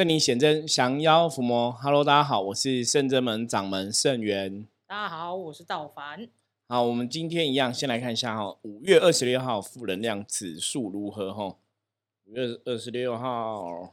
[0.00, 1.70] 圣灵显真，降妖伏魔。
[1.72, 4.66] Hello，大家好，我是圣真门掌门圣元。
[4.86, 6.26] 大家好，我是道凡。
[6.66, 11.54] 好，我们今天一样，先来看一下哈，五月二十六号负能量指数如何哈？
[12.24, 13.92] 五月二十六号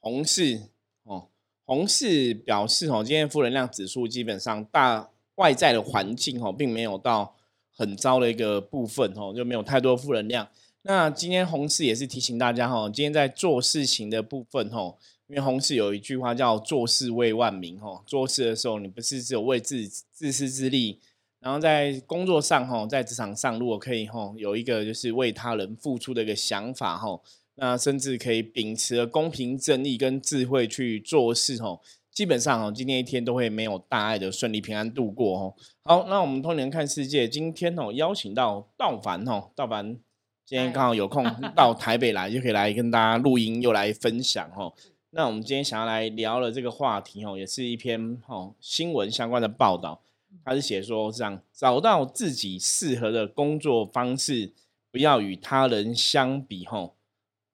[0.00, 0.60] 红市
[1.04, 1.28] 哦，
[1.64, 7.34] 红市表示哦，今天负能量指数基本上大外在的环境哦，并没有到
[7.74, 10.46] 很糟的一个部分哦，就没有太多负能量。
[10.82, 14.94] 那今天红市也是提醒大家哈，今天在做事情的部分哈，
[15.30, 20.98] 因为红市有一句话叫“做事为万民”哈，做事的时候你不是只有为自自私自利，
[21.38, 27.20] 然后在工作上哈，在职场上如果可以哈，有一个就是为他人付出的一个想法哈，
[27.54, 31.78] 那甚至可以秉持公平正义跟智慧去做事哈，
[32.10, 35.54] 基本上哦，今天一天都会没有大碍的顺利平安度过哦。
[35.84, 39.96] 好，那我们通年看世界，今天哦邀请到道凡哦，道凡。
[40.44, 41.24] 今天刚好有空
[41.54, 44.72] 到台北来，就可以来跟大家录音，又来分享哈。
[45.12, 50.00] 那我们今天想要来聊的这个话题哦，也是一篇哦新闻相关的报道。
[50.44, 54.52] 他是写说这样，找到自己适合的工作方式，
[54.92, 56.92] 不要与他人相比哦。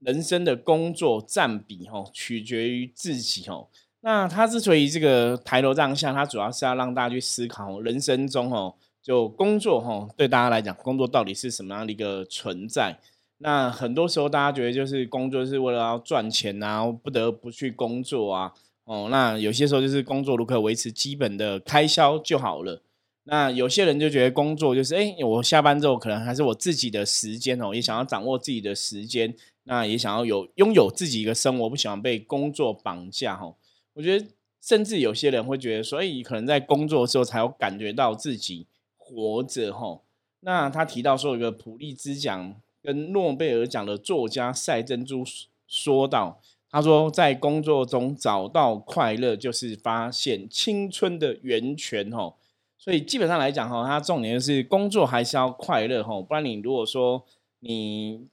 [0.01, 3.69] 人生的工作占比哦，取决于自己哦。
[4.01, 8.75] 那他之所以这个抬头这样笑，他主要是要让大家去思考人生中哦。
[9.03, 12.99] 就工作哈，对大家来讲，工作到底是什么样的一个存在？
[13.39, 18.53] 那很多时候大家觉得就是工作是为了要赚钱啊，不得不去工作啊。
[18.85, 22.83] 哦，那有些时候就是工作如何维持基本的开销就好了。
[23.25, 33.55] 那有些人就觉得工作就是，哎，我下班之后可能还是我自己的时间哦，也想要掌握自己的时间，那也想要有拥有自己一个生活，不喜欢被工作绑架哈。
[33.95, 34.27] 我觉得
[34.63, 38.67] 甚至有些人会觉得，所以可能在工作的时候才有感觉到自己。
[39.09, 40.01] 活着哈，
[40.41, 45.25] 那他提到说，有个普利兹奖跟诺贝尔奖的作家赛珍珠
[45.67, 52.35] 说到，他说在工作中找到快乐，就是发现青春的源泉哦。
[52.79, 57.25] 所以基本上来讲哈，他重点就是工作还是要快乐哈，不然你如果说
[57.59, 58.29] 你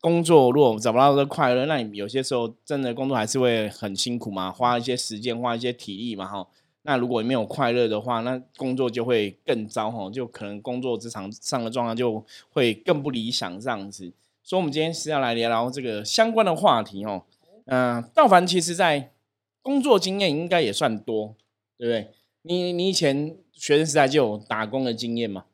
[0.00, 6.46] 工作如果找不到这快乐，那你有些时候真的工作还是会很辛苦嘛，花一些时间，花一些体力嘛哈。
[6.86, 14.12] 那如果没有快乐的话，那工作就会更糟哈，就可能工作职场上的状况就会更不理想这样子。
[14.44, 17.24] 所以，我们今天是要来聊聊这个相关的话题哦。
[17.64, 19.12] 嗯，道凡其实在
[19.60, 21.34] 工作经验应该也算多，
[21.76, 22.12] 对不对？
[22.42, 25.46] 你你以前学生时代就有打工的经验吗？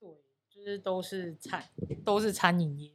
[0.00, 0.08] 对，
[0.52, 1.62] 就是都是餐
[2.04, 2.90] 都是餐饮业。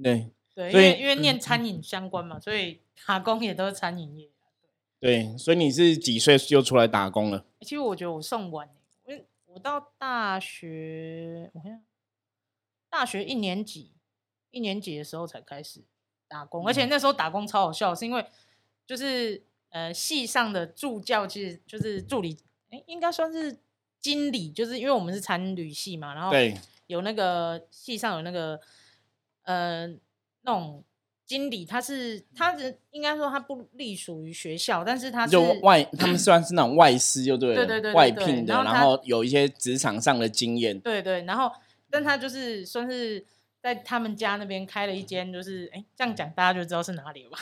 [0.00, 4.28] 对对，因为因为念餐饮相关嘛，所以打工也都是餐饮业。
[5.06, 7.44] 对，所以你是几岁就出来打工了？
[7.60, 8.68] 其实我觉得我算晚，
[9.06, 11.84] 因为我到大学，我看
[12.90, 13.92] 大学一年级，
[14.50, 15.84] 一年级的时候才开始
[16.26, 18.26] 打工，而且那时候打工超好笑，是因为
[18.84, 22.36] 就是呃系上的助教其实就是助理，
[22.70, 23.60] 哎，应该算是
[24.00, 26.32] 经理，就是因为我们是参旅系嘛，然后
[26.88, 28.60] 有那个系上有那个
[29.42, 29.86] 呃
[30.42, 30.82] 那种。
[31.26, 41.50] 经理他是他是应该说他不隶属于学校，但是他是外，他们算是那种外师，就对了，对对对，外聘的，然后有一些职场上的经验，对对，然后
[41.90, 43.26] 但他就是算是
[43.60, 47.38] 在他们家那边开了一间，就是哎这样讲大家就知道是哪里了吧，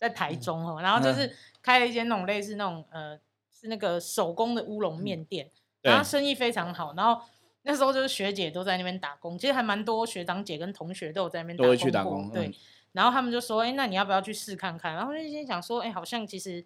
[0.00, 3.16] 在台中哦，然后就是开了一间那种类似那种呃
[3.52, 5.48] 是那个手工的乌龙面店，
[5.80, 7.22] 然后生意非常好，然后
[7.62, 12.52] 那时候就是学姐都在那边打工，其实还蛮多学长姐跟同学都有在那边都会去打工，对。
[12.92, 16.62] 然后他们就说：“哎，那你要不要去试看看？”然后就心想说：“哎，好像其实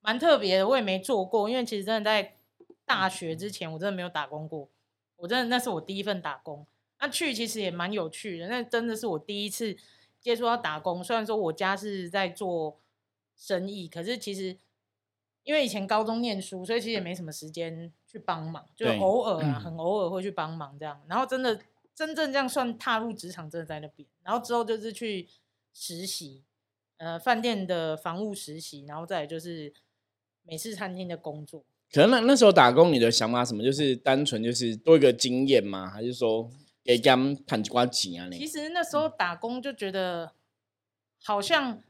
[0.00, 1.50] 蛮特别的，我也没做过。
[1.50, 2.36] 因为其实真的在
[2.84, 4.68] 大学之前，我真的没有打工过。
[5.16, 6.64] 我真的那是我第一份打工。
[7.00, 8.46] 那去其实也蛮有趣的。
[8.46, 9.76] 那真的是我第一次
[10.20, 11.02] 接触到打工。
[11.02, 12.78] 虽然说我家是在做
[13.36, 14.56] 生意，可是其实
[15.42, 21.02] 因为以前高中念书，所以其实也没什么时间去帮忙，就偶尔啊，很偶尔会去帮忙这样。
[21.08, 21.58] 然后真的
[21.92, 24.08] 真正这样算踏入职场，真的在那边。
[24.22, 25.26] 然后之后就是去。”
[25.78, 26.42] 实习，
[26.96, 29.74] 呃，饭店的房务实习，然后再就是
[30.42, 31.66] 美式餐厅的工作。
[31.92, 33.62] 可能那那时候打工，你的想法什么？
[33.62, 35.90] 就是单纯就是多一个经验吗？
[35.90, 36.50] 还是说
[36.82, 38.30] 给他们赚几瓜钱啊？
[38.32, 40.32] 其实那时候打工就觉得
[41.22, 41.82] 好像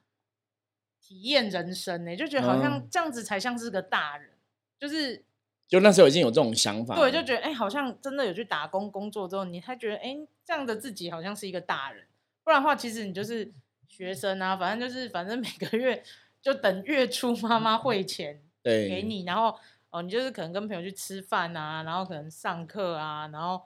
[1.00, 4.32] 体验人生呢，就觉得好像这样子才像是个大人。
[4.80, 5.24] 就是
[5.68, 12.08] 就那时候已经有这种想法，对，就觉得哎，好像真的有去打工工作之后，你才觉得哎，这样的自己好像是一个大人。
[12.42, 13.54] 不然的话，其实你就是。
[13.88, 16.02] 学生啊，反正就是，反正每个月
[16.40, 19.58] 就等月初妈妈汇钱给你，然后
[19.90, 23.62] 哦，你就是可能跟朋友去吃饭啊，然后可能上课啊，然后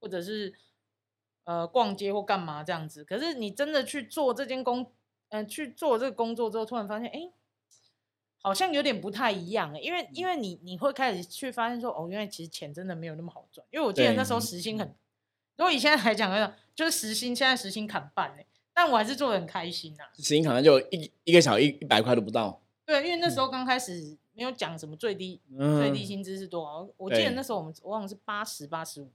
[0.00, 0.54] 或者是
[1.44, 3.04] 呃逛街或干嘛这样子。
[3.04, 4.92] 可是你真的去做这件工，
[5.30, 7.32] 嗯，去做这个工作之后，突然发现，哎，
[8.40, 13.66] 好像有点不太一样欸，因为因为你你会开始去发现说，哦，原来其实钱真的没有那么好赚。
[13.70, 14.86] 因为我记得那时候时薪很，
[15.56, 29.10] 如果以现在来讲的话，就是时薪现在时薪砍半哎，但我还是做的很开心呐、时薪可能就一一个小时一一百块都不到，对，因为那时候刚开始没有讲什么最低嗯，最低薪资是多少，我记得那时候我们我忘了是八十八十五，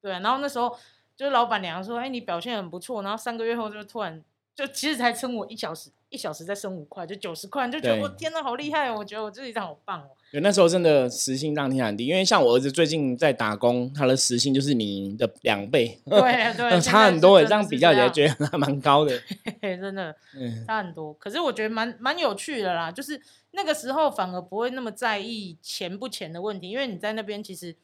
[0.00, 0.76] 对啊，然后那时候
[1.16, 4.22] 就是老板娘说，哎，你表现很不错，然后三个月后就突然
[4.54, 8.96] 就其实才撑我一小时，一小时再升五块，就九十块，就觉得我天呐，好厉害哦！
[8.98, 10.10] 我觉得我自己这样好棒哦。
[10.30, 16.20] 对，那时候真的时薪当天很低，因为像我儿子最近在打工，他的时薪就是你的两倍，对
[16.54, 19.18] 对， 差很多诶，这样比较起来觉得还蛮高的。
[19.62, 21.14] 嘿真的嗯，差很多。
[21.14, 23.20] 可是我觉得蛮蛮有趣的啦，就是
[23.52, 27.74] 那个时候反而不会那么在意钱不钱的问题，因为你在那边其实，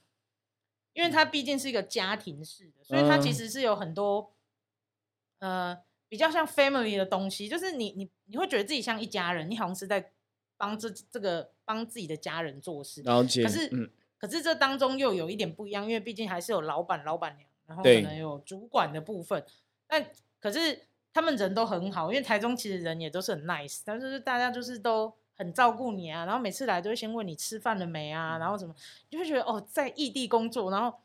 [0.93, 4.33] 因为它毕竟是一个家庭式的，所以它其嗯实是有很多、
[5.39, 10.13] 呃比较像 family 的东西，就是你你你会觉得自己像一家人，你好像是在
[10.65, 13.03] 帮这这个帮自己的家人做事。
[13.03, 13.43] 了解。
[13.43, 19.45] 可是嗯，可是这当中又有一点不一样，因为毕竟还是有老板、老板娘，然后可能有主管的部分。
[19.87, 20.07] 但
[20.41, 20.81] 可是
[21.13, 28.75] 他们人都很好，因为台中其实人也都是很 nice，但是大家就是都很照顾你啊，然后每次来都会先问你吃饭了没啊，然后什么，
[29.11, 30.97] 就会觉得哦，在异地工作，然后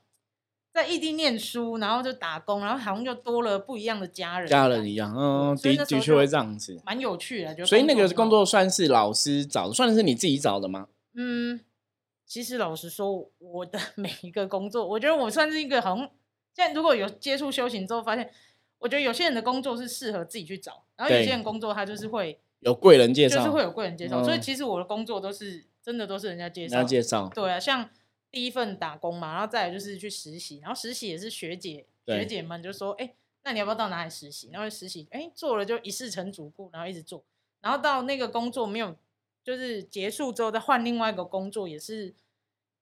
[0.71, 6.79] 在异地念书，然后就打工，然后好像就多了不一样的家人，家人一样，嗯，的的确会这样子。
[6.85, 7.55] 蛮有趣的。
[7.55, 10.87] 就所以那个工作算是老师找的，算是你自己找的吗？
[11.15, 11.59] 嗯，
[12.25, 16.09] 其实老实说，我的 每一个工作，我觉得我算是一个好像
[16.53, 18.29] 现在如果有接触修行之后，发现
[18.77, 26.83] 我觉得有些人的工作是适合自己去找，然后有些人工作他就是会有贵人介绍，就是会有贵人介绍，所以嗯其实我的工作都是真的都是人家介人绍的。
[26.83, 27.89] 家介绍，对啊，像
[28.31, 34.49] 第一份打工嘛，然后再来就是去实习，然后实习也是学姐对学姐们就说，哎、那你要不要到哪里实习？
[34.51, 37.23] 然后实习，哎，做了就一事成主顾，然后一直做，
[37.61, 38.95] 然后到那个工作没有，
[39.43, 42.13] 就是结束之后再换另外一个工作，也是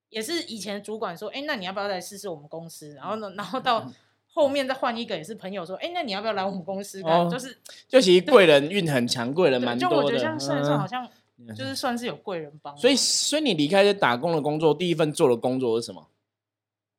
[0.10, 2.94] 也是以前主管说，哎，那你要不要来试试我们公司？
[2.96, 3.92] 然后呢，然后到
[4.28, 7.12] 后面再换一个也是朋友说，哎，那你要不要来我们公司看？
[7.12, 7.58] 哦就是
[7.88, 9.96] 就其实贵人运很强，贵人对蛮多的。
[9.96, 11.10] 就我觉得这样算一算，好嗯像
[11.56, 12.76] 就是算是有贵人帮。
[12.78, 16.08] 所以，所以你离开这打工的工作，第一份做的工作是什么？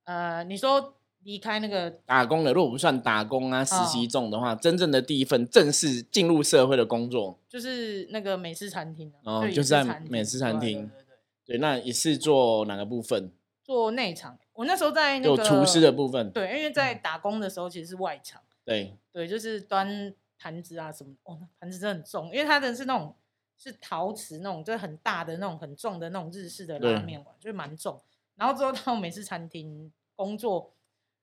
[0.04, 0.94] 呃，你说
[1.24, 13.30] 离开那个打工的，如果不算打工啊、实习哦中的话，真正的第一份正式进入社会的工作，就是那个美式餐厅啊，哦就就是在美式餐对厅对对对对，那也是做哪个部分？
[13.64, 14.38] 做内场。
[14.54, 16.30] 我那时候在那个就厨师的部分。
[16.30, 23.14] 对，因为在打工的时候其实是外场，对，对，就是端盘子啊什么，哦，那盘子真的很重，因为它的是那种
[23.58, 28.00] 是陶瓷那种，就是很大的那种很重的那种日式的拉面碗，就是蛮重。
[28.36, 30.72] 然后之后到美式餐厅工作，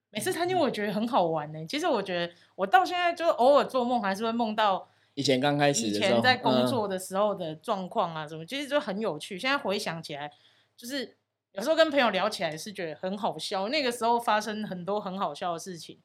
[0.09, 9.39] 美式餐厅我觉得很好玩呢、其实我觉得我到现在就偶尔做梦还是会梦到以前刚开始以前在工嗯作的时候的状况啊，什么，其实就很有趣。
[9.39, 10.29] 现在回想起来，
[10.75, 11.15] 就是
[11.53, 15.99] 有时候跟朋友聊起来是觉得很好笑，那个时候发生很多很好笑的事情。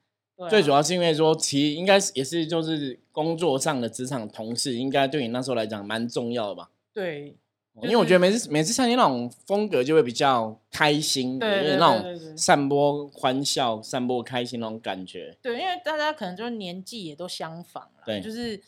[0.48, 6.70] 最主要是因为说，其实应该是也是就是工作上的职场同事，应该对你那时候来讲蛮重要的吧？
[6.92, 7.36] 对
[7.76, 15.36] 就因为我觉得每次每次餐厅那种风格就会比较开心，对对有点那种散播欢笑、散播开心那种感觉。
[15.40, 18.60] 对，因为大家可能就是年纪也都相仿了，对就是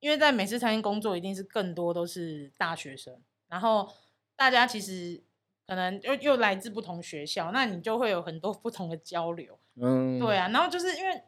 [0.00, 3.16] 因为在美式餐厅工作，一定是更多都是大学生，
[3.48, 3.88] 然后
[4.36, 5.22] 大家其实
[5.66, 9.56] 可能又又来自不同学校，那你就会有很多 不同的交流。
[9.80, 11.22] 嗯，对啊，然后就是因为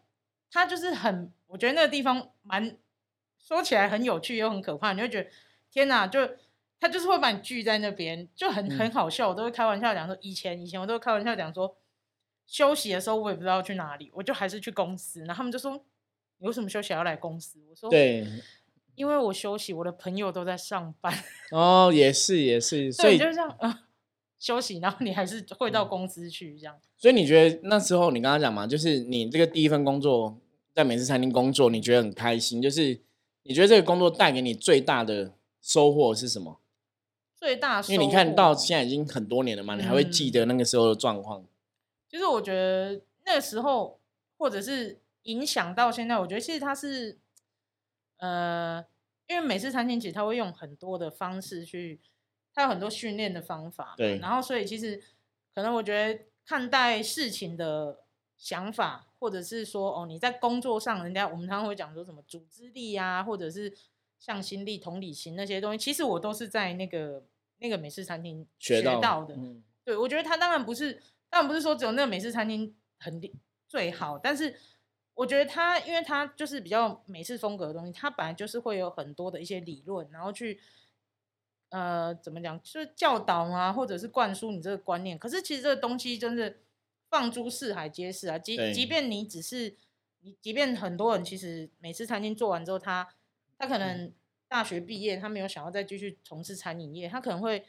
[0.51, 2.77] 他就是很，我觉得那个地方蛮
[3.39, 5.31] 说起来很有趣又很可怕，你会觉得
[5.71, 6.21] 天哪，就
[6.79, 9.29] 他就是会把你聚在那边，就很很好笑。
[9.29, 11.77] 我都会开玩笑讲说，以前以前我都会开玩笑讲说，
[12.47, 15.83] 休息的时候我也不知道去哪里，我就还是去公司，然后他们就说
[16.39, 17.61] 你为什么休息还要来公司？
[17.71, 18.27] 我说对，
[18.97, 21.13] 因为我休息，我的朋友都在上班，
[21.53, 23.79] 哦，也是也是，所对，以就是这样呃
[24.43, 26.77] 休息，然后你还是会到公司去这样。
[26.99, 30.37] 所以你觉得那时候你刚刚讲嘛，就是你这个第一份工作
[30.75, 33.01] 在美式餐厅工作，你觉得很开心，就是
[33.45, 36.59] 你觉得这个工作带给你最大的收获是什么？
[37.37, 41.47] 最大因为你看到现在已经很多年了嘛，你还会记得那个时候的状况。
[42.09, 44.01] 就是我觉得那个时候，
[44.37, 47.17] 或者是影响到现在，我觉得其实它是，
[48.17, 48.85] 呃，
[49.29, 52.01] 因为美式餐厅其实它会用很多的方式去，
[52.55, 55.03] 它有很多训练的方法，对然后所以其实
[55.55, 58.05] 可能我觉得看待事情的
[58.37, 63.73] 想法，或者是说哦你在工作上，人家我们常常会讲说什么组织力啊，或者是
[64.19, 67.25] 向心力、同理心那些东西，其实我都是在那个
[67.59, 69.35] 那个美式餐厅学到到的。
[69.35, 73.35] 嗯对，我觉得他当然不是，当然不是说只有那个美式餐厅很厉
[73.67, 74.55] 最好，但是
[75.15, 80.61] 我觉得他，因为他就是比较美式风格的东西，它本来就是会有很多的一些理论，然后去
[81.73, 85.19] 呃，怎么讲，就是教导啊，或者是灌输你这个观念。
[85.19, 86.57] 可是其实这个东西真的
[87.09, 88.39] 放诸四海皆是啊。
[88.39, 89.75] 即即便你只是
[90.21, 93.09] 你，即便很多人其实每次餐厅做完之后，他
[93.57, 94.13] 他可能
[94.49, 97.65] 大学毕业，他没有想要再继续从事餐饮业，他可能会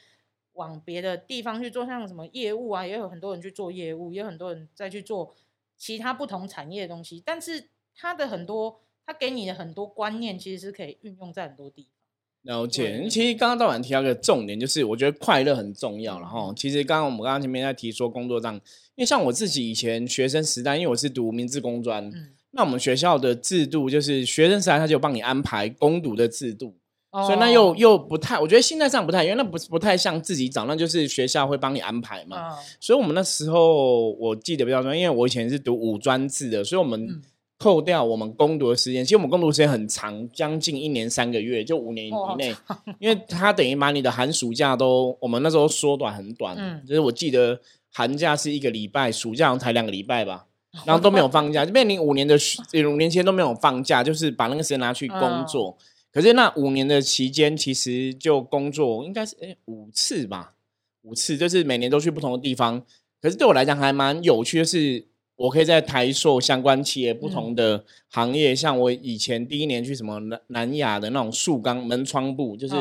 [0.51, 5.33] 往别的地方去做，像什么业务啊，也有很多人去做业务，也有很多人再去做
[5.77, 7.23] 其他不同产业的东西。
[7.25, 12.02] 但是他的很多，他给你的很多观念，其实是可以运用在很多地方。
[12.43, 16.19] 了解，其实刚刚道晚提到个重点，就是我觉得快乐很重要。
[16.19, 18.61] 然后，其实刚刚我们刚刚前面在提说工作上，因
[18.97, 22.11] 为像我自己以前学生时代，因为我是读明治工专，
[22.51, 26.75] 那我们学校的制度就是学生时代他就帮你安排攻读的制度，
[27.11, 32.49] 所以那又又不太，我觉得心态上不太，因为那不不太像自己找，那就是学校会帮你安排嘛。
[32.81, 37.21] 所以我们那时候我记得比较多，因为我以前是读五专制的，所以我们。
[37.63, 42.53] 扣掉我们攻读的时间，其实我们攻读时间很长，将近一年三个月，就五年以内，
[42.99, 47.61] 因为他等于把你的寒暑假都，我们那时候缩短很短，就是我记得
[47.93, 50.47] 寒假是一个礼拜，暑假才两个礼拜吧，
[50.85, 52.37] 然后都没有放假，就变你五年的
[52.85, 55.77] 五年前都没有放假，就是把那个时间拿去工作。
[56.11, 60.55] 可是那五年的期间，其实就工作应该是哎五次吧，
[61.03, 62.83] 五次就是每年都去不同的地方。
[63.21, 65.12] 可是对我来讲还蛮有趣的是。
[65.35, 72.75] 我可以在台塑相关企业不同的行业，像我以前第一年去什么南南亚的那种塑钢门窗部，就是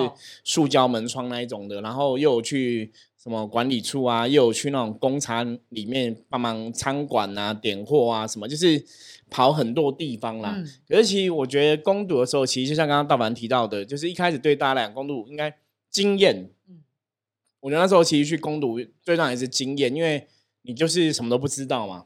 [0.45, 8.85] 塑胶门窗那一种的，然后又有去什么管理处啊，又有去那种工厂里面帮忙仓管啊、点货啊什么，就是
[9.31, 10.63] 跑很多地方啦。
[10.87, 15.53] 可是其实我觉得攻读的时候，其实就像刚刚大凡提到的，就是一开始对大家来讲攻读应该
[15.91, 16.51] 经验。
[16.69, 16.83] 嗯，
[17.61, 20.27] 我觉得那时候其实去攻读最重要也是经验，因为
[20.63, 22.05] 你就是什么都不知道嘛。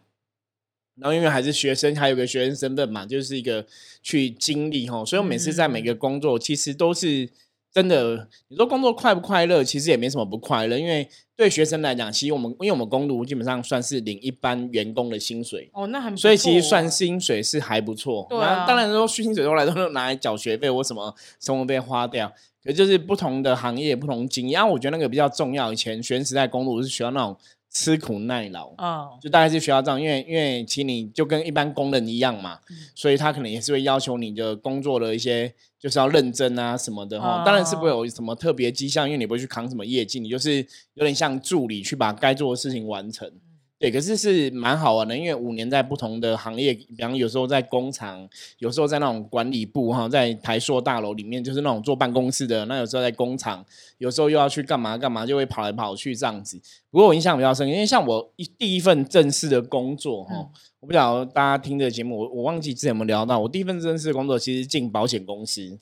[0.99, 3.67] 然后因为还是学生，还有个学生身份嘛，就是一个
[4.03, 7.29] 去经历哈，所以我每次在每个工作，其实都是
[7.71, 8.29] 真的。
[8.49, 9.63] 你说工作快不快乐？
[9.63, 18.27] 其实也没什么不快乐，因为对学生来讲，其实我们因为我们工读基本上算是领一般员工的薪水哦，那很所以其实算薪水是还不错。
[18.31, 22.33] 对啊，当然说薪水都来都是拿来缴学费或什么生活费花掉，
[22.65, 24.67] 可就是不同的行业不同经验。
[24.67, 25.71] 我觉得那个比较重要。
[25.71, 27.37] 以前学生时代工读是学到那种。
[27.77, 32.59] 吃苦耐劳啊，就大概是学校这样，因为因为其实你就跟一般工人一样嘛，
[32.95, 37.43] 所以他可能也是会要求你的工作的一些就是要认真啊什么的哈。
[37.45, 43.31] 当然是不会有什么特别迹象，因为你不会去扛什么业绩，你就是有点像助理去把该做的事情完成。
[43.79, 48.27] 对，可是是蛮好玩的，因为五年在不同的行业，比方有时候在工厂，
[48.59, 52.65] 有时候在那种管理部哈，在台塑大楼里面，就是那种坐办公室的。
[52.65, 53.63] 那有时候在工厂，
[53.99, 56.59] 有时候又要去干嘛干嘛，就会跑来跑去这样子。
[56.91, 60.49] 不过我印象比较深，因为像我一第一份正式的工作哈，
[60.81, 65.79] 我不晓得大家听这节目，我我忘记之前有没有聊到，我第一份正式的工作其实进保险公司，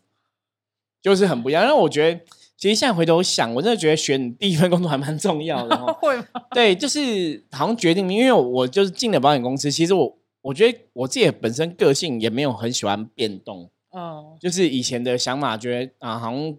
[1.00, 2.20] 就是很不一样，因为我觉得。
[2.64, 5.76] 其实现在回头想，我真的觉得选第一份工作还蛮重要的。
[6.00, 6.24] 会吗？
[6.52, 9.70] 对，就是好像决定，因为我就是进了保险公司。
[9.70, 13.68] 其实我我觉得我自己本身个性也没有很喜欢变动。
[13.94, 16.56] 嗯，就是以前的想法，觉得啊，好像。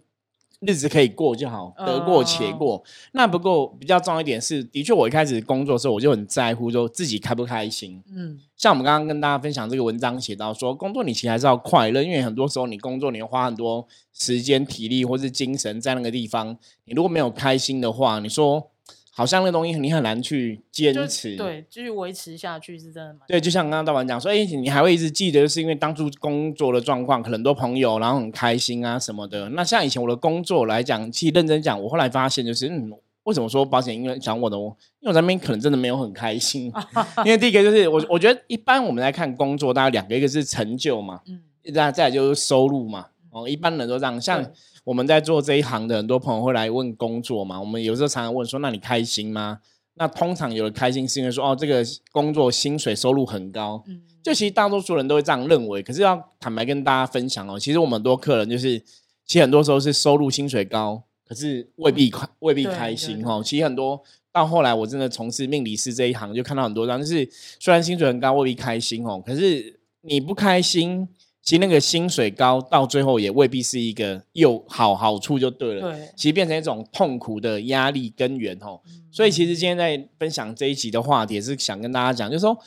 [0.62, 2.84] 日子可以过就好，得过且过。
[3.12, 8.02] 那不过比较重要一点是，的确我一开始工作的时候，我就很在乎说自己开不开心。
[8.16, 18.72] 嗯，像我们刚刚跟大家分享这个文章写到说，工作你其实还是要快乐，因为很多时候你工作你要花很多时间、体力或是精神在那个地方，你如果没有开心的话，你说。
[19.18, 23.22] 好像那东西你很难去坚持，对，继续维持下去是真的吗？
[23.30, 29.48] 对，就像刚刚大王讲说，哎，你还会一直记得，就是因为当初工作的状况，可能很多朋友，然后很开心啊什么的。
[29.52, 32.92] 那像以前我的工作来讲，其实认真讲，我后来发现就是，嗯，
[33.24, 36.70] 为什么说保险因为讲我的，因为我那边可能真的没有很开心。
[37.24, 41.42] 因为第一个就是我，我觉得一般我们来看工作，大概两个，一个是成就嘛，嗯，
[41.74, 44.46] 再再就是收入嘛，哦，一般人都这样，像。
[44.86, 47.60] 我们在做这一行的很多朋友会来问工作嘛？
[47.60, 49.60] 我们有时候常常问说：“那你开心吗？”
[49.98, 55.82] 那通常有的开心是因为说：“哦，这个工作薪水收入很高。”嗯，就其实大多数人都会这样认为。
[55.82, 58.78] 可是要坦白跟大家分享哦，其实我们很多客人就是，
[59.26, 63.42] 其实很多时候是收入薪水高，可是未必快未必开心哦。
[63.44, 64.00] 其实很多
[64.32, 67.28] 到后来我真的从事命理师这一行，就看到很多张，就是
[67.60, 71.08] 虽然薪水很高，未必开心哦，可是你不开心。
[71.46, 75.92] 其实那个薪水高，到最后也未必是一个又好好处就对了。
[75.92, 78.82] 对，其实变成一种痛苦的压力根源哦。
[79.12, 82.58] 所以其实今天在分享这一集的话题，是想跟大家讲，就是说，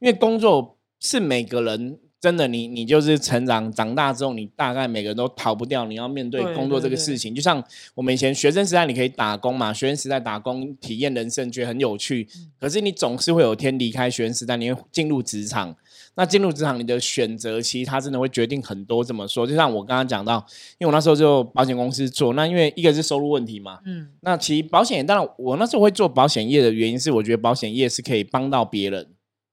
[0.00, 7.32] 因为工作是每个人真的，你你就是成长长大之后，你大概每个人都逃不掉，你要面对对工作这个事情。
[7.32, 7.62] 就像
[7.94, 12.26] 我们以前学生时代，你可以打工嘛，学生时代打工体验人生，觉得很有趣。
[12.34, 15.76] 嗯可是你总是会有天离开学生时代，你会进入职场。
[16.16, 19.02] 那进入职场，你的选择其实它真的会决定很多。
[19.02, 19.46] 怎么说？
[19.46, 20.36] 就像我刚刚讲到，
[20.78, 29.08] 因为我那时候就保险公司做，那因为一个是收入问题嘛，嗯，那其实保险当然，我那时候会做保险业的原因是，我觉得保险业是可以帮到别人。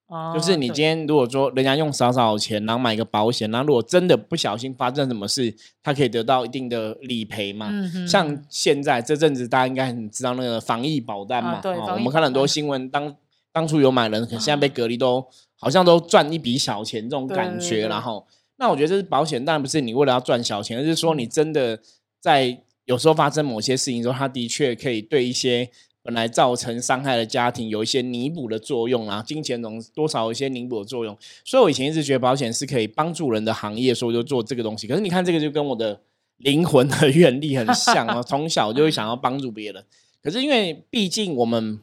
[0.07, 7.69] 哦就是你今天如果说人家用少少钱，然后买个保险，然后如果真的不小心发生什么事，他可以得到一定的理赔嘛。
[7.71, 11.53] 嗯哼像现在这阵子，大家应该很知道那个防疫保单嘛。
[11.53, 13.15] 啊对我们看了很多新闻，当
[13.51, 15.25] 当初有买人，可现在被隔离都
[15.59, 17.87] 好像都赚一笔小钱这种感觉。
[17.87, 18.25] 然后，
[18.57, 21.79] 那我觉得这是保险，当然不是你为了要赚小钱，而是说你真的
[22.19, 25.69] 在有时候发生某些事情的时候，它的确可以对一些
[26.01, 31.15] 本来造成伤害的家庭有一些弥补的作用啊，金钱中多少有一些弥补的作用。
[31.45, 34.87] 所以我以前一直觉得保险是可以帮助人的行业，所以我就做这个东西。
[34.87, 36.01] 可是你看，这个就跟我的
[36.37, 39.83] 灵魂的愿力很像啊，从小就会想要帮助别人。
[40.23, 41.79] 可是因为毕竟我们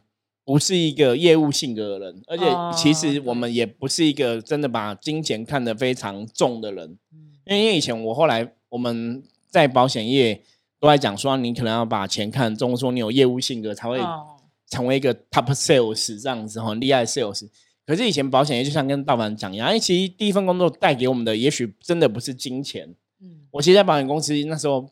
[0.49, 6.97] 不是一个业务性格的人，而且其实哦我们也不是一个真的把金钱看得非常重的人。
[7.13, 10.43] 嗯因为以前我后来我们在保险业
[10.81, 14.39] 都在讲说，你可能要把钱看重，说你有业务性格才会哦
[14.71, 17.47] 成为一个 top sales 这样子很厉害 sales。
[17.87, 22.95] 可是以前保险业就像跟道凡讲一样，哎，其实第一份工作带给我们的也许真的不是金钱。
[23.21, 24.89] 嗯我其实，在保险公司那时候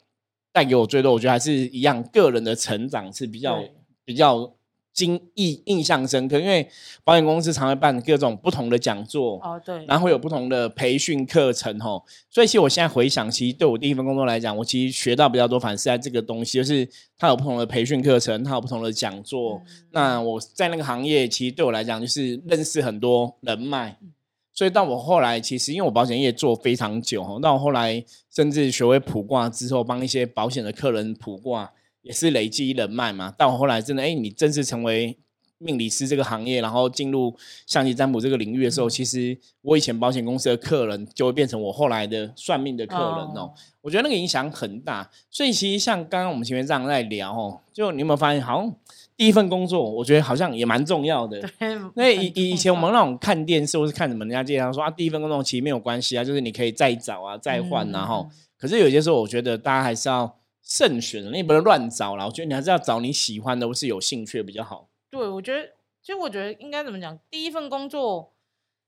[0.53, 3.63] 带给我最多，我觉得还是一样个人的成长是比较
[4.05, 4.55] 比较
[4.97, 6.67] 经印印象深刻，因为
[7.05, 16.89] 保险公司常会办各种不同的讲座，哦对，然后会有不同的培训课程吼，所以其实我现在回想，其实对我第一份工作来讲，我其实学到比较多，反而是在这个东西，就是
[17.19, 19.61] 它有不同的培训课程，它有不同的讲座。
[19.67, 23.99] 嗯那我在那个行业，其实对我来讲，就是认识很多人脉。
[24.01, 24.13] 嗯
[24.59, 28.03] 所以到我后来，其实因为我保险业做非常久吼，到我后来
[28.35, 31.71] 甚至学会卜卦之后，帮一些保险的客人卜卦，
[32.07, 33.35] 也是累积人脉嘛。
[33.37, 35.19] 到我后来真的，哎，你正式成为
[35.59, 37.35] 命理师这个行业，然后进入
[37.67, 43.53] 象棋占卜这个领域的时候，其实我以前保险公司的客人就会变成我后来的算命的客人哦。
[43.83, 45.11] 我觉得那个影响很大。
[45.31, 48.73] 所以其实像刚刚我们前面这样在聊哦，就你有没有发现，好像
[49.17, 51.41] 第一份工作，我觉得好像也蛮重要的。
[51.59, 60.35] 对，因为以以以前我们那种看电视或是看什么人家介绍说啊，第一份工作其实没有关系啊，就是你可以再找啊、再换然后、嗯嗯可是有些时候，我觉得大家还是要
[60.67, 62.27] 慎选的，你也不能乱找啦。
[62.27, 64.89] 我觉得你还是要找你喜欢的或是有兴趣的比较好。
[65.09, 65.69] 对，我觉得，
[66.03, 67.17] 其实我觉得应该怎么讲？
[67.31, 68.33] 第一份工作，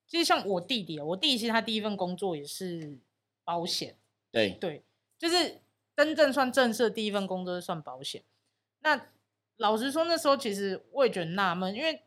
[0.09, 2.99] 其实像我弟弟啊，我弟弟其实他第一份工作也是
[3.45, 3.95] 保险，
[4.33, 4.83] 对，对，
[5.17, 5.61] 就是
[5.97, 8.25] 真正算正式的第一份工作是算保险。
[8.81, 9.01] 那
[9.59, 12.03] 老实说，那时候其实我也觉得纳闷，因为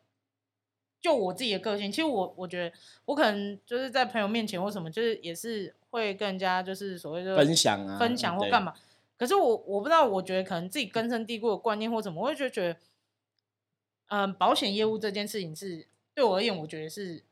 [0.99, 8.73] 就我自己的个性，其实我我觉得我可能就是在朋友面前或什么，就是也是会跟人家就是所谓的分享啊分享或对干嘛。
[9.21, 12.79] 可是我我不知道，我觉得可能自己根深蒂固的观念或什么，我会觉得觉得，
[14.07, 17.23] 嗯、保险业务这件事情是对我而言，我觉得是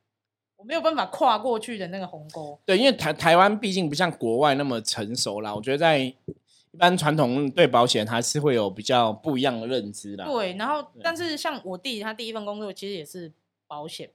[0.58, 2.60] 我没有办法跨过去的那个鸿沟。
[2.64, 10.26] 对，因为台台湾毕竟不像国外那么成熟啦，我觉得在一般传统对保险还是会有比较不一样的认知啦。
[10.26, 13.34] 对，然后但是像我弟他第一份工作其实也是
[13.66, 14.12] 保险，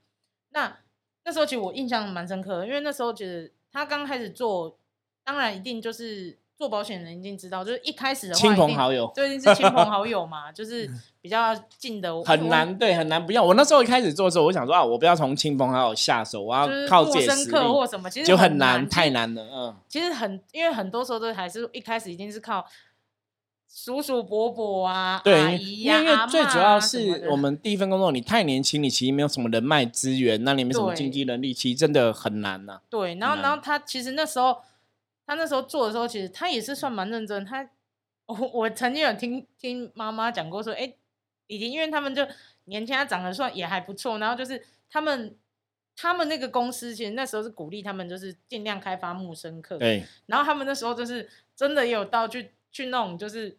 [0.50, 0.78] 那
[1.24, 4.78] 那时候其实我印象蛮深刻的，因为那时候其实他刚开始做，
[5.24, 10.88] 当然一定就是做保险的人一定知道，就是一开始的话亲朋好友对，一定是亲朋好友嘛， 就是
[11.20, 13.42] 比较近的，我很难，对，很难不要。
[13.42, 19.42] 我那时候一开始做的时候，我想说啊，我不要从亲朋好友下手，我要靠自己的陌生客实力，或什么，其实就很难，太难了。
[19.52, 22.64] 嗯，其实很，因为很多时候都还是一开始一定是靠
[23.68, 34.58] 叔叔伯伯啊、阿对，姨呀、最主要是我们第一份工作，你太年轻，你其实没有什么人脉资源，那你没什么对经济能力，其实真的很难呐、对，然后然后他其实那时候
[35.26, 37.44] 他那时候做的时候，其实他也是算蛮认真。
[37.44, 37.68] 他
[38.26, 40.94] 我我曾经有听听妈妈讲过说，哎，
[41.46, 42.26] 已经因为他们就
[42.64, 45.36] 年轻，他长得算也还不错，然后就是他们
[45.96, 53.56] 他们那个公司其实那时候是鼓励他们就是尽量开发陌生客，对，然后他们那时候就是真的也有到去去那种就是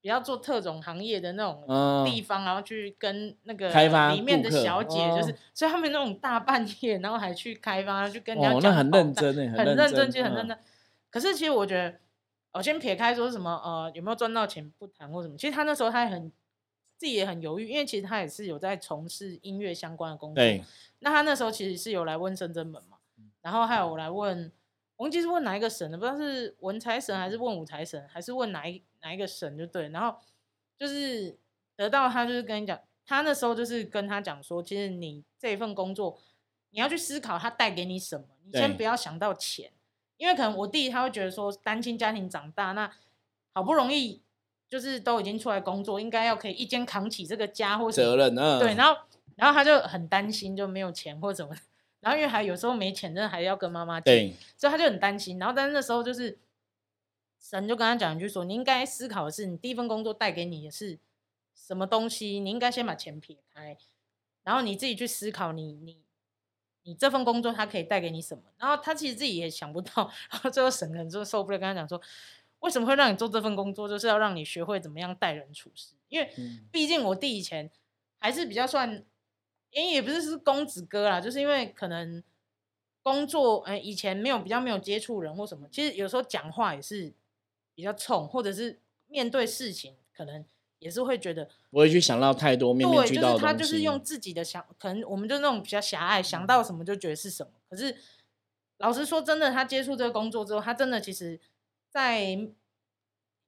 [0.00, 10.58] 比较做特种行业的那种嗯地方，然后去跟那个开发里面的小姐，就是、哦所以他们那种大半夜，然后还去开发，去跟人家哦，讲那很认真诶，很认真，其实很认真。
[11.10, 12.00] 可是其实我觉得，
[12.52, 16.30] 我先撇开说什么呃有没有赚到钱不谈或什么，其实他那时候他也很
[16.96, 20.36] 自己也很犹豫，因为其实他也是有在从事音乐相关的工作。
[20.36, 20.62] 对，
[21.00, 22.98] 那他那时候其实是有来问深圳门嘛，
[23.40, 24.52] 然后还有我来问，
[24.96, 29.88] 我忘记是问哪一个省的，不知道是文财神还是问武财神，还是问哪一哪一个省就对。
[29.88, 30.18] 然后
[30.78, 31.38] 就是
[31.74, 36.18] 得到他就是跟你讲，他那时候就是跟他讲说，其实你这一份工作
[36.70, 39.72] 你要去思考它带给你什么，你先不要想到钱，
[40.20, 42.92] 因为可能我弟他会觉得说单亲家庭长大，那
[43.54, 44.20] 好不容易
[44.68, 49.00] 就是都已经出来工作，应该要可以一肩扛起这个家或责任啊，对，然后
[49.36, 51.56] 然后他就很担心就没有钱或什么，
[52.00, 55.38] 然后因为还有时候没钱，真的还要跟妈妈借，所以他就很担心。
[55.38, 56.38] 然后但是那时候就是
[57.40, 60.98] 神就跟他讲一句说，你应该思考的是你第一份工作带给你的是
[61.54, 63.78] 什么东西，你应该先把钱撇开，
[64.42, 65.96] 然后你自己去思考你你
[66.82, 68.42] 你这份工作它可以带给你什么。
[68.58, 72.00] 然后他其实自己也想不到，然后最后神可能就受不了，跟他讲说，
[72.60, 77.70] 为什么会让你做这份工作，就是要让你学会怎么样待人处事，因为嗯毕竟我弟以前
[78.18, 79.04] 还是比较算，
[79.70, 82.22] 因为也不是是公子哥啦，就是因为可能
[83.02, 87.12] 工作，呃，以前没有比较没有接触人或什么，其实有时候讲话也是
[87.74, 90.44] 比较冲，或者是面对事情可能
[90.80, 93.46] 也是会觉得，不会去想到太多面面对，俱到的东西。
[93.46, 97.52] 他就是用自己的想，可能我们就那种比较狭隘，想到什么就觉得是什么。
[97.70, 97.94] 可是
[98.78, 101.38] 老实说，真的，他接触这个工作之后，他真的其实
[101.90, 102.38] 在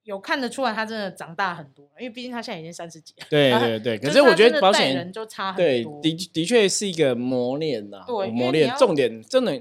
[0.04, 3.26] 有看得出来，他真的长大很多，因为毕竟他现在已经三十几了。
[3.30, 6.00] 对对 对，可是我觉得保险人就差很对多。
[6.02, 9.56] 的的确是一个磨练呐，对磨练重点真的，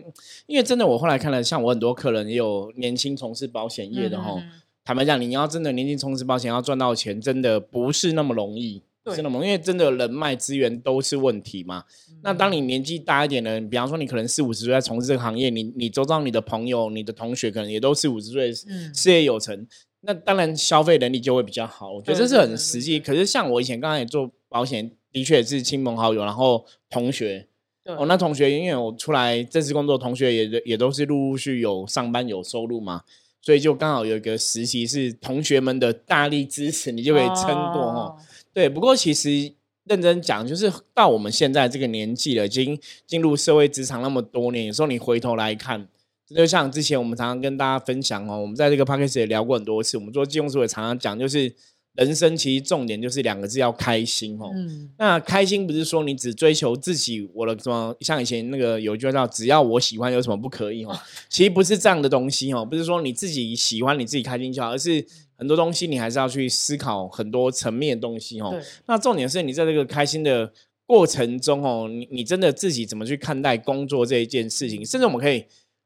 [0.46, 4.34] 因为真的我后来看了，像我很多客人也有年轻从事保险业的哈。
[4.38, 11.84] 嗯嗯嗯坦白讲，你要真的年轻从事保险，要赚到钱，真的不是那么容易，不是对那么容易，因为真的人脉资源都是问题嘛。
[12.24, 19.67] 那当嗯你年纪大一点的，比方说你可能四五十岁在从事这个行业，你你周遭你的朋友、你的同学可能也都四五十岁，嗯事业有成，
[20.02, 21.91] 那当然消费能力就会比较好。
[21.94, 23.00] 我觉得这是很实际。
[23.00, 27.48] 可是像我以前刚才也做保险，的确也是亲朋好友，然后同学。
[27.84, 33.02] 对哦，那同学因为我出来正式工作，同学也也都是陆陆续有上班有收入嘛，
[33.41, 38.15] 所以就刚好有一个实习是同学们的大力支持，你就可以撑过哦。
[38.15, 38.17] 哦
[38.54, 39.51] 对，不过其实
[39.86, 45.88] 认真讲，就是到我们现在这个年纪了，已经进入社会职场那么多年，有时候你回头来看，
[46.27, 51.51] 就像之前我们常常跟大家分享哦，我们在这个 p a c k a g e 也聊过很多次，我们做金融书也常常讲，就是
[51.93, 54.49] 人生其实重点就是两个字，要开心哦。
[54.56, 68.51] 嗯，那开心不是说你只追求自己，我的什么像以前那个有一句话叫“只要我喜欢，有什么不可以”哦，其实不是这样的东西哦，不是说你自己喜欢你自己开心就好，而是很多东西你还是要去思考很多层面的东西哦。
[68.51, 70.54] 对，那重点是你在这个开心的
[70.86, 74.86] 过程中哦，你你真的自己怎么去看待工作这一件事情？
[74.86, 75.43] 甚至我们可以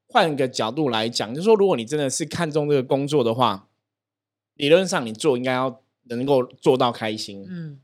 [0.10, 3.68] 换个角度来讲，就是说，如果你真的是看重这个工作的话，
[4.56, 7.46] 理论上你做应该要能够做到开心。
[7.50, 7.80] 嗯，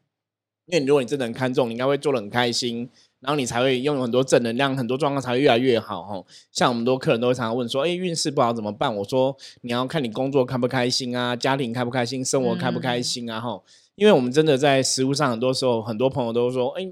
[0.65, 6.25] 因为如果你真的很看重，你应该会做的很开心，然后你才会拥有很多正能量，很多状况才会越来越好吼。
[6.51, 8.95] 像我们多客人都会常常问说，哎，运势不好怎么办？
[8.95, 13.63] 我说你要看你工作开不开心啊，家庭开不开心，生活开不开心啊吼。
[13.95, 16.91] 因为我们真的在实物上，很多时候很多朋友都说，哎，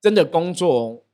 [0.00, 1.04] 真的工作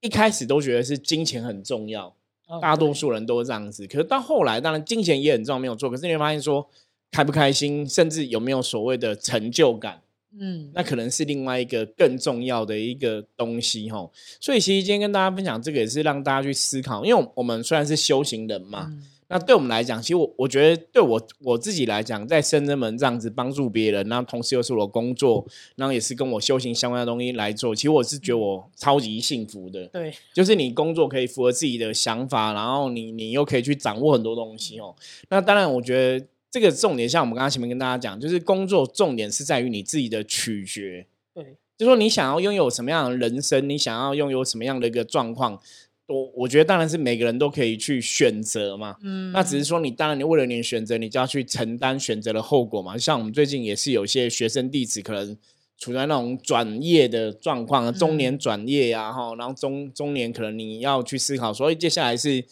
[0.00, 2.14] 一开始都觉得是金钱很重要，
[2.48, 3.86] 哦大多数人都是这样子。
[3.86, 5.90] 可是到后来，当然金钱也很重要，没有错。
[5.90, 6.68] 可是你会发现说，
[7.10, 10.02] 开不开心，甚至有没有所谓的成就感。
[10.38, 14.08] 嗯，那可能是另外一个更重要的一个东西哈。
[14.38, 29.86] 所以其实今天跟大家分享这个，也是让大家去思考，因为我我们虽然是修行人嘛，嗯那对我们来讲，其实我我觉得对我我自己来讲，在深圳门这样子帮助别人，然后同时又是我的工作，然后也是跟我修行相关的东西来做，其实我是觉得我超级幸福的。
[29.88, 34.94] 对，就是你工作可以符合自己的想法，然后你你又可以去掌握很多东西哦。
[35.28, 45.60] 那当然，我觉得这个重点，像我们刚刚前面跟大家讲，就是工作重点是在于你自己的取决，对，就说你想要拥有什么样的人生，你想要拥有什么样的一个状况，
[46.06, 48.96] 我我觉得当然是每个人都可以去选择嘛。
[49.02, 52.96] 嗯，那只是说，你当然你为了你的选择，你就要去承担选择的后果嘛。
[52.96, 55.36] 像我们最近也是有一些学生弟子可能
[55.76, 62.42] 处在那种转业的状况，中年嗯转业呀、哈、然后中中年可能你要去思考所以接下来是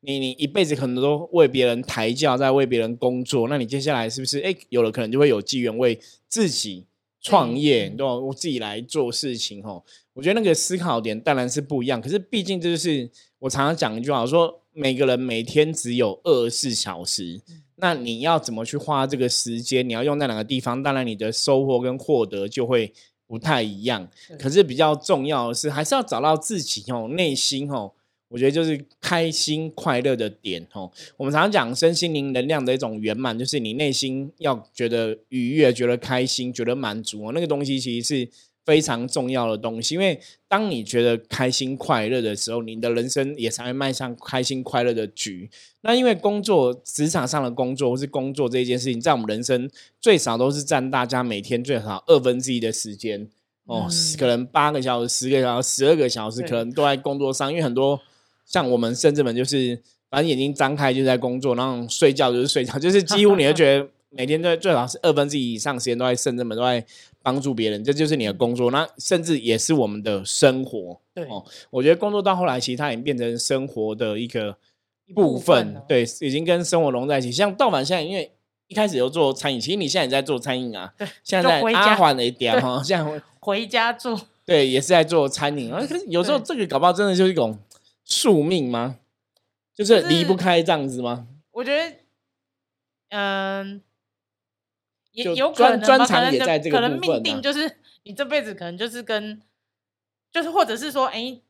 [0.00, 6.86] 你你一辈子可能都为别人抬轿，在为别人工作，那你接下来是不是哎有了可能就会有机缘为自己
[7.20, 8.14] 创业，嗯对吧？
[8.14, 9.82] 我自己来做事情哦。
[10.12, 17.40] 我觉得那个思考点当然是不一样，可是毕竟这就是我常常讲一句话，我说每个人每天只有二十四小时，
[17.76, 19.86] 那你要怎么去花这个时间？
[19.86, 20.82] 你要用在哪个地方？
[20.82, 22.92] 当然，你的收获跟获得就会
[23.26, 24.08] 不太一样。
[24.38, 27.92] 可是比较重要的是，还是要找到自己哦，内心哦，
[28.28, 30.90] 我觉得就是开心快乐的点哦。
[31.16, 38.28] 我们常常讲身心灵能量的一种圆满，就是你内心要觉得愉悦、觉得开心、觉得满足哦，那个东西其实是
[38.64, 39.94] 非常重要的东西。
[39.94, 45.48] 因为当你觉得开心快乐的时候，你的人生也才会迈向开心快乐的局。
[45.82, 53.28] 那因为工作职场上的工作或是工作这一件事情，在我们人生最少都是占大家每天最少二分之一的时间。
[53.66, 57.48] 哦，嗯可能八个小时、十个小时、十二个小时，可能都在工作上。
[57.48, 58.00] 因为很多
[58.46, 59.78] 像我们甚至们就是，
[60.08, 66.82] 反正眼睛张开就在工作，然后睡觉就是睡觉， 就是几乎你会觉得每天都最好是二分之一以上时间都在甚至们都在
[67.22, 68.70] 帮助别人，这就是你的工作。
[68.70, 71.00] 那甚至也是我们的生活。
[71.12, 74.56] 对，哦我觉得工作到后来，其实它已经变成生活的一个
[75.06, 77.32] 一部分，对，已经跟生活融在一起。
[77.32, 78.30] 像盗版现在，因为
[78.68, 87.58] 一开始有做餐饮，其实你现在也在做餐饮啊，对，现在在阿环的一点哈， 现在回家做，对也是在做餐饮，啊可是有时候这个搞不好真的就是一种
[88.06, 89.00] 宿命吗？
[89.74, 91.28] 就是离不就是开这样子吗？
[91.50, 91.96] 我觉得，
[93.10, 93.82] 嗯，
[95.12, 99.42] 也有可专专能，可能的长也在这个可能命定就是你这辈子可能就是跟，
[100.32, 101.40] 就是或者是说，哎，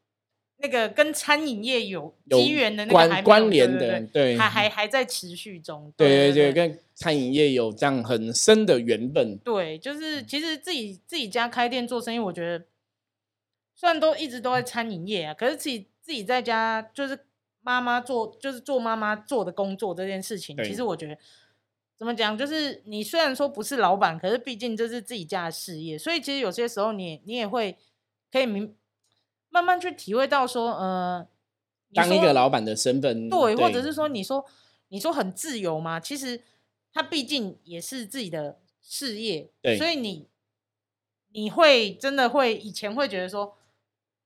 [0.56, 9.38] 那个跟餐饮业有有机缘的那个关联的，对对，还还还在持续中，对对对，对跟餐饮业有这样很深的缘分。
[9.38, 12.64] 对，就是嗯其实自己自己家开店做生意，我觉得
[13.74, 17.26] 虽然都一直都在餐饮业啊，可是自己自己在家就是
[17.62, 21.18] 妈妈做，就是做妈妈做的工作这件事情，其实我觉得
[21.98, 27.76] 怎么讲，就是你虽然说不是老板，可是毕竟这是自己家的事业，所以其实有些时候你你也会
[28.30, 28.76] 可以明
[29.48, 31.26] 慢慢去体会到说，呃，
[31.88, 34.46] 你当一说个老板的身份，对，或者是说你说
[34.86, 36.40] 你说很自由嘛，其实
[36.92, 39.76] 他毕竟也是自己的事业，对。
[39.76, 40.28] 所以你
[41.32, 43.56] 你会真的会以前会觉得说，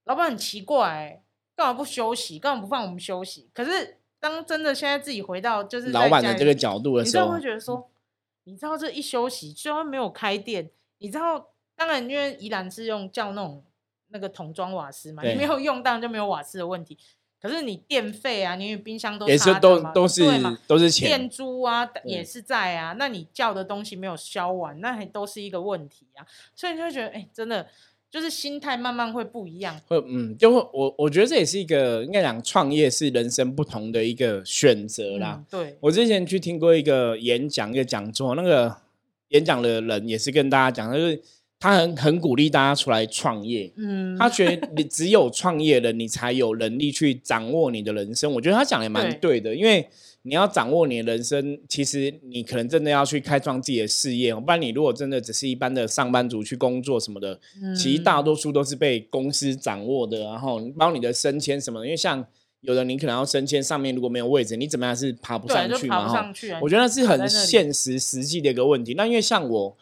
[0.04, 1.24] 老板很奇怪、
[1.60, 3.50] 干嘛不休息，干嘛不放我们休息？
[3.52, 7.86] 可是当真的现在自己回到就是老板的这个角度的时候你会，觉得说，
[8.44, 13.62] 你知道这一休息，虽然没有开店，你知道，当然因为宜兰是用叫那种
[14.08, 16.96] 那个桶装瓦斯嘛，你没有用当然就没有瓦斯的问题。
[17.38, 20.22] 可是你电费啊，你冰箱都也是都都是
[20.66, 26.26] 都是钱电，租啊也是在啊，那你叫的东西没有消完，那还都是一个问题啊。
[26.54, 27.66] 所以你就会觉得，哎、真的
[28.10, 29.80] 就是心态慢慢会不一样。
[29.86, 35.36] 会嗯，就会我我觉得这也是一个应该讲创业是人生不同的一个选择啦。
[35.38, 38.76] 嗯，对，我之前去听过一个演讲，一个讲座，那个
[39.28, 41.22] 演讲的人也是跟大家讲，就是
[41.60, 43.72] 他很很鼓励大家出来创业。
[43.76, 48.32] 嗯，他觉得你只有创业了，你才有能力去掌握你的人生。
[48.32, 49.88] 我觉得他讲的也蛮对的，因为
[50.22, 57.40] 你要掌握你的人生，其实你可能真的要去开创自己的事业哦，不然你如果真的只是一般的上班族去工作什么的，
[57.74, 62.24] 其实大嗯多数都是被公司掌握的，然后包括你的升迁什么的，因为像
[62.60, 66.06] 有的你可能要升迁，上面如果没有位置，你怎么样是爬不上去嘛？
[66.06, 66.60] 哈不上去啊。
[66.62, 68.92] 我觉得那是很现实实际的一个问题。
[68.92, 69.76] 那因为像我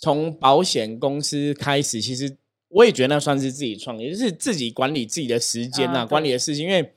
[0.00, 2.36] 从保险公司开始，其实
[2.70, 6.66] 我也觉得那算是自己创业，就是自己管理自己的时间呐、管理的事情。
[6.66, 6.92] 因为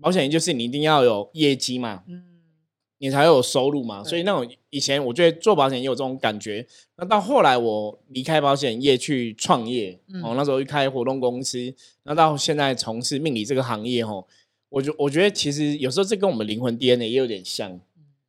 [0.00, 2.22] 保险就是你一定要有业绩嘛，嗯，
[3.00, 4.04] 你才会有收入嘛。
[4.04, 6.66] 所以那种以前我觉得做保险也有这种感觉。
[6.96, 14.24] 那到后来我离开保险业去创业，嗯哦，那时候去开活动公司，那到现在从事命理这个行业，哦，
[14.68, 17.80] 我觉我觉得其实有时候这跟我们灵魂 DNA 也有点像，嗯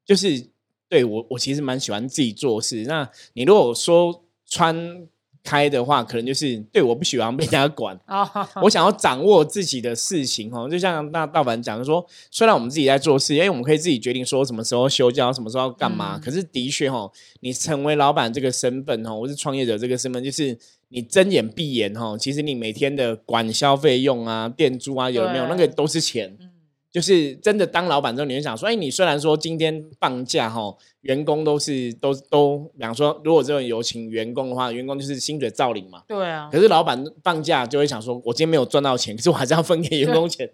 [0.06, 0.48] 就是
[0.90, 2.84] 对我我其实蛮喜欢自己做事。
[2.88, 5.08] 那你如果说穿
[5.44, 7.98] 开的话，可能就是对我不喜欢被人家管。
[8.08, 8.28] 哦，
[8.62, 16.18] 我想要掌握自己的事情哦，就像那道板讲的说，虽然我们自己在做事，因为我们可以自己决定说什么时候休假，什么时候要干嘛。
[16.18, 20.58] 嗯可是的确哦，你成为老板这个身份哦，或是创业者这个身份，就是
[20.90, 26.38] 你睁眼闭眼哦，其实你每天的管消费用啊、店租啊，有没有那个都是钱。
[26.40, 26.50] 嗯
[26.92, 36.04] 就是真的当老板之后，你会想说，哎，你虽然说今天放假哈，员工都是都都，比方说，如果这种有请员工的话，员工就是薪水照领嘛。
[36.08, 40.50] 对啊可，是老板放假就会想说，我今天没有赚到钱，可是我还是要分给员工钱。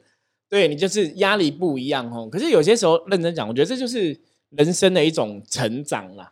[0.50, 2.30] 对你就是压力不一样哦。
[2.32, 4.18] 可是有些时候认真讲，我觉得这就是
[4.52, 6.32] 人生的一种成长啦，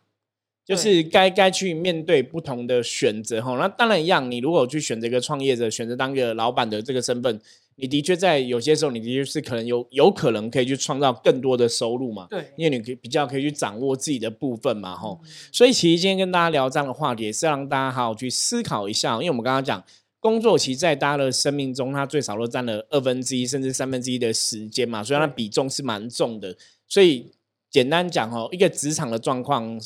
[0.65, 3.55] 就是该该去面对不同的选择哈。
[3.57, 7.39] 那当然一样，你如果去选择一个创业者，选择当一个老板的这个身份，
[7.75, 12.25] 你的确在有些时候，你的确是可能有有可能可以去创造更多的收入嘛。
[12.31, 19.83] 对，因为你可以比较可以去掌握自己的部分嘛，哈、嗯所以其实今天跟大家聊这样的话题，也是让大家好好去思考一下，因为我们刚刚讲
[20.19, 26.57] 工作，其实在大家的生命中，它最少都占了二分之一甚至三分之一的时间嘛，所以它比重是蛮重的。
[26.87, 27.27] 所以
[27.69, 29.79] 简单讲哦，一个职场的状况。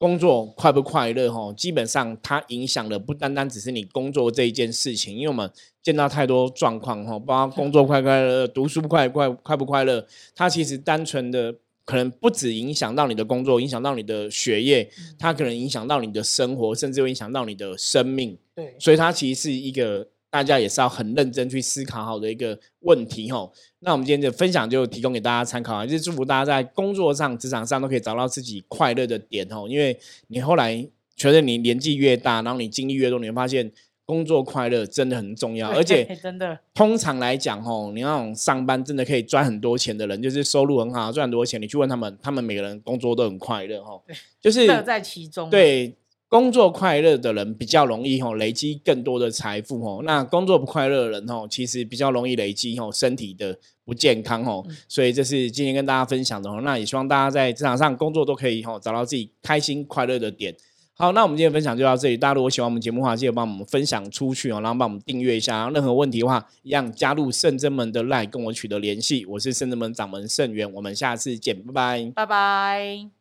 [0.00, 1.30] 工作快不快乐？
[1.30, 5.48] 哈，基本上它影响的不单单只是你工作这一件事情，因为我们
[5.82, 18.38] 见到太多状况哈，包括工作快不快乐、读书快快快不快乐，它其实单纯的可能不止影响到你的工作，影响到你的学业，它可能影响到你的生活，甚至会影响到你的生命。
[18.54, 23.52] 对，所以它其实是一个大家也是要很认真去思考好的一个问题吼。
[23.80, 29.66] 那我们今天的分享就提供给大家参考啊，就是祝福大家在工作上、职场上都可以找到自己快乐的点哦。
[29.68, 33.70] 因为你后来觉得你年纪越大，然后你经历越多，你会发现
[34.06, 45.94] 工作快乐真的很重要，而且 真的通常来讲，吼，你那种上班真的可以赚很多钱的人，就是收入很好，赚很多钱，你去问他们，他们每个人工作都很快乐，吼对，就是乐在其中。，对
[46.30, 60.54] 工作快乐的人比较容易吼累积更多的财富吼，那工作不快乐的人吼，其实比较容易累积吼身体的不健康吼，嗯所以这是今天跟大家分享的吼，那也希望大家在职场上工作都可以吼找到自己开心快乐的点。
[60.94, 62.16] 好，那我们今天分享就到这里。
[62.16, 65.56] 大家如果喜欢我们节目的话，记得帮我们分享出去哦，然后帮我们订阅一下。
[65.56, 69.24] 然后任何问题的话，一样加入圣真门的 line 跟我取得联系。
[69.24, 72.12] 我是圣真门掌门圣元，我们下次见，拜拜。
[72.14, 73.19] 拜拜。